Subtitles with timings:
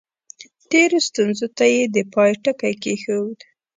[0.69, 3.39] تېرو ستونزو ته یې د پای ټکی کېښود.